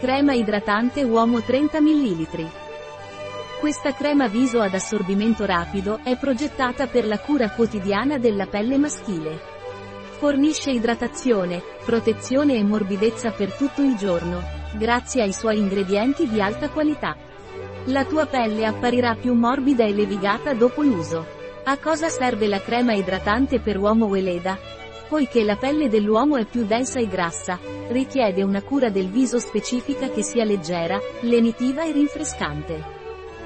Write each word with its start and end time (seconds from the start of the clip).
Crema 0.00 0.32
idratante 0.32 1.02
uomo 1.02 1.42
30 1.42 1.78
ml. 1.82 2.50
Questa 3.60 3.92
crema 3.92 4.28
viso 4.28 4.62
ad 4.62 4.72
assorbimento 4.72 5.44
rapido 5.44 6.00
è 6.02 6.16
progettata 6.16 6.86
per 6.86 7.06
la 7.06 7.18
cura 7.18 7.50
quotidiana 7.50 8.16
della 8.16 8.46
pelle 8.46 8.78
maschile. 8.78 9.38
Fornisce 10.16 10.70
idratazione, 10.70 11.62
protezione 11.84 12.54
e 12.54 12.64
morbidezza 12.64 13.30
per 13.32 13.52
tutto 13.52 13.82
il 13.82 13.96
giorno, 13.96 14.42
grazie 14.78 15.20
ai 15.20 15.34
suoi 15.34 15.58
ingredienti 15.58 16.26
di 16.26 16.40
alta 16.40 16.70
qualità. 16.70 17.14
La 17.84 18.06
tua 18.06 18.24
pelle 18.24 18.64
apparirà 18.64 19.14
più 19.16 19.34
morbida 19.34 19.84
e 19.84 19.92
levigata 19.92 20.54
dopo 20.54 20.80
l'uso. 20.80 21.26
A 21.64 21.76
cosa 21.76 22.08
serve 22.08 22.46
la 22.46 22.62
crema 22.62 22.94
idratante 22.94 23.60
per 23.60 23.76
uomo 23.76 24.06
Weleda? 24.06 24.79
Poiché 25.10 25.42
la 25.42 25.56
pelle 25.56 25.88
dell'uomo 25.88 26.36
è 26.36 26.44
più 26.44 26.64
densa 26.64 27.00
e 27.00 27.08
grassa, 27.08 27.58
richiede 27.88 28.44
una 28.44 28.62
cura 28.62 28.90
del 28.90 29.08
viso 29.08 29.40
specifica 29.40 30.08
che 30.08 30.22
sia 30.22 30.44
leggera, 30.44 31.00
lenitiva 31.22 31.82
e 31.82 31.90
rinfrescante. 31.90 32.80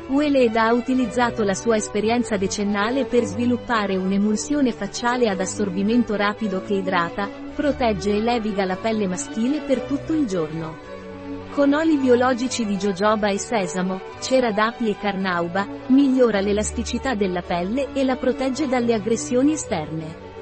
Weleda 0.09 0.65
ha 0.65 0.75
utilizzato 0.75 1.42
la 1.42 1.55
sua 1.55 1.77
esperienza 1.77 2.37
decennale 2.37 3.06
per 3.06 3.25
sviluppare 3.25 3.97
un'emulsione 3.97 4.73
facciale 4.73 5.30
ad 5.30 5.41
assorbimento 5.41 6.15
rapido 6.16 6.61
che 6.61 6.75
idrata, 6.75 7.30
protegge 7.55 8.11
e 8.11 8.20
leviga 8.20 8.67
la 8.67 8.77
pelle 8.77 9.09
maschile 9.09 9.61
per 9.61 9.81
tutto 9.81 10.12
il 10.12 10.27
giorno. 10.27 10.77
Con 11.53 11.73
oli 11.73 11.97
biologici 11.97 12.67
di 12.67 12.77
jojoba 12.77 13.28
e 13.28 13.39
sesamo, 13.39 14.03
cera 14.20 14.53
d'api 14.53 14.91
e 14.91 14.98
carnauba, 14.98 15.67
migliora 15.87 16.41
l'elasticità 16.41 17.15
della 17.15 17.41
pelle 17.41 17.95
e 17.95 18.05
la 18.05 18.17
protegge 18.17 18.69
dalle 18.69 18.92
aggressioni 18.92 19.53
esterne. 19.53 20.33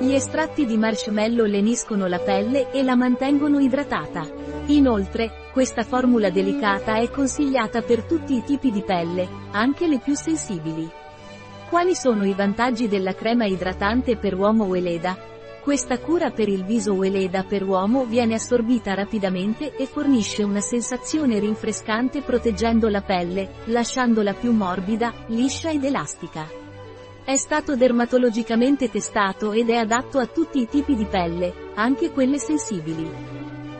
Gli 0.00 0.12
estratti 0.12 0.64
di 0.64 0.76
marshmallow 0.76 1.44
leniscono 1.44 2.06
la 2.06 2.20
pelle 2.20 2.70
e 2.70 2.84
la 2.84 2.94
mantengono 2.94 3.58
idratata. 3.58 4.24
Inoltre, 4.66 5.48
questa 5.52 5.82
formula 5.82 6.30
delicata 6.30 6.98
è 6.98 7.10
consigliata 7.10 7.82
per 7.82 8.04
tutti 8.04 8.36
i 8.36 8.44
tipi 8.44 8.70
di 8.70 8.84
pelle, 8.84 9.28
anche 9.50 9.88
le 9.88 9.98
più 9.98 10.14
sensibili. 10.14 10.88
Quali 11.68 11.96
sono 11.96 12.24
i 12.24 12.32
vantaggi 12.32 12.86
della 12.86 13.12
crema 13.12 13.46
idratante 13.46 14.16
per 14.16 14.36
uomo 14.36 14.66
Weleda? 14.66 15.18
Questa 15.60 15.98
cura 15.98 16.30
per 16.30 16.48
il 16.48 16.64
viso 16.64 16.92
Weleda 16.92 17.42
per 17.42 17.64
uomo 17.64 18.04
viene 18.04 18.34
assorbita 18.34 18.94
rapidamente 18.94 19.74
e 19.74 19.86
fornisce 19.86 20.44
una 20.44 20.60
sensazione 20.60 21.40
rinfrescante 21.40 22.22
proteggendo 22.22 22.88
la 22.88 23.02
pelle, 23.02 23.50
lasciandola 23.64 24.32
più 24.32 24.52
morbida, 24.52 25.12
liscia 25.26 25.70
ed 25.70 25.82
elastica. 25.82 26.67
È 27.28 27.36
stato 27.36 27.76
dermatologicamente 27.76 28.88
testato 28.88 29.52
ed 29.52 29.68
è 29.68 29.74
adatto 29.74 30.18
a 30.18 30.24
tutti 30.24 30.62
i 30.62 30.66
tipi 30.66 30.94
di 30.94 31.04
pelle, 31.04 31.52
anche 31.74 32.10
quelle 32.10 32.38
sensibili. 32.38 33.06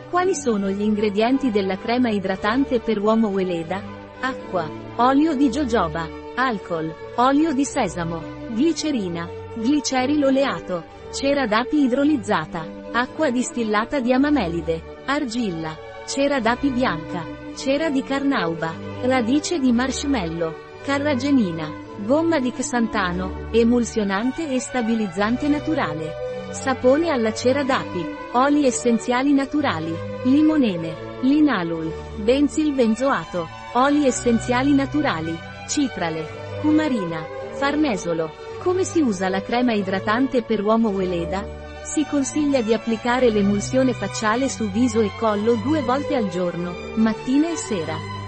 Quali 0.07 0.35
sono 0.35 0.69
gli 0.69 0.83
ingredienti 0.83 1.49
della 1.49 1.75
crema 1.75 2.11
idratante 2.11 2.79
per 2.79 2.99
uomo 2.99 3.29
Weleda? 3.29 3.81
Acqua, 4.19 4.69
olio 4.97 5.33
di 5.33 5.49
jojoba, 5.49 6.07
alcol, 6.35 6.93
olio 7.15 7.51
di 7.51 7.65
sesamo, 7.65 8.21
glicerina, 8.49 9.27
glicerilo 9.55 10.27
oleato, 10.27 10.83
cera 11.11 11.47
d'api 11.47 11.85
idrolizzata, 11.85 12.91
acqua 12.91 13.31
distillata 13.31 13.99
di 13.99 14.13
amamelide, 14.13 15.01
argilla, 15.07 15.75
cera 16.05 16.39
d'api 16.39 16.69
bianca, 16.69 17.25
cera 17.55 17.89
di 17.89 18.03
carnauba, 18.03 18.71
radice 19.01 19.57
di 19.57 19.71
marshmallow, 19.71 20.68
carragenina, 20.83 21.71
Gomma 21.97 22.39
di 22.39 22.51
Xantano, 22.51 23.49
emulsionante 23.51 24.49
e 24.49 24.59
stabilizzante 24.59 25.47
naturale. 25.47 26.27
Sapone 26.51 27.09
alla 27.09 27.33
cera 27.33 27.63
d'api, 27.63 28.03
oli 28.33 28.65
essenziali 28.65 29.33
naturali, 29.33 29.93
limonene, 30.23 31.19
linalul, 31.21 31.91
benzil 32.15 32.73
benzoato, 32.73 33.47
oli 33.73 34.05
essenziali 34.05 34.73
naturali, 34.73 35.37
citrale, 35.67 36.25
cumarina, 36.61 37.23
farnesolo. 37.51 38.31
Come 38.63 38.83
si 38.83 39.01
usa 39.01 39.29
la 39.29 39.41
crema 39.41 39.73
idratante 39.73 40.41
per 40.41 40.63
uomo 40.63 40.89
Weleda? 40.89 41.57
Si 41.83 42.05
consiglia 42.05 42.61
di 42.61 42.73
applicare 42.73 43.29
l'emulsione 43.29 43.93
facciale 43.93 44.49
su 44.49 44.69
viso 44.69 45.01
e 45.01 45.11
collo 45.17 45.55
due 45.55 45.81
volte 45.81 46.15
al 46.15 46.29
giorno, 46.29 46.73
mattina 46.95 47.49
e 47.49 47.55
sera. 47.55 48.18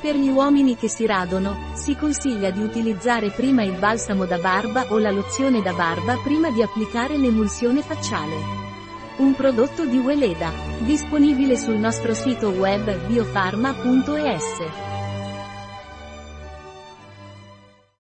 Per 0.00 0.16
gli 0.16 0.30
uomini 0.30 0.76
che 0.76 0.88
si 0.88 1.04
radono, 1.04 1.72
si 1.74 1.94
consiglia 1.94 2.50
di 2.50 2.62
utilizzare 2.62 3.28
prima 3.28 3.62
il 3.64 3.78
balsamo 3.78 4.24
da 4.24 4.38
barba 4.38 4.86
o 4.88 4.98
la 4.98 5.10
lozione 5.10 5.60
da 5.60 5.74
barba 5.74 6.16
prima 6.24 6.50
di 6.50 6.62
applicare 6.62 7.18
l'emulsione 7.18 7.82
facciale. 7.82 8.34
Un 9.18 9.34
prodotto 9.34 9.84
di 9.84 9.98
Weleda, 9.98 10.50
disponibile 10.78 11.58
sul 11.58 11.76
nostro 11.76 12.14
sito 12.14 12.48
web 12.48 13.08
biofarma.es. 13.08 14.89